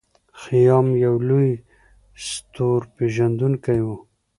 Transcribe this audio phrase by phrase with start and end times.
[0.41, 1.51] خیام یو لوی
[2.27, 3.87] ستورپیژندونکی و.